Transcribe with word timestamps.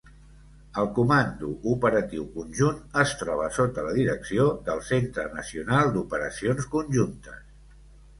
El 0.83 0.87
Comando 0.99 1.49
operatiu 1.73 2.23
Conjunt 2.37 2.79
es 3.03 3.13
troba 3.19 3.49
sota 3.57 3.83
la 3.89 3.91
direcció 3.97 4.47
del 4.71 4.81
Centre 4.87 5.27
Nacional 5.35 5.93
d'Operacions 5.99 6.67
Conjuntes. 6.73 7.39